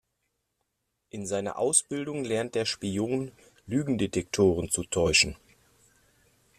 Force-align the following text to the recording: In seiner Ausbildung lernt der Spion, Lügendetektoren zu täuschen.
In 1.11 1.27
seiner 1.27 1.59
Ausbildung 1.59 2.23
lernt 2.23 2.55
der 2.55 2.65
Spion, 2.65 3.31
Lügendetektoren 3.67 4.71
zu 4.71 4.81
täuschen. 4.83 5.35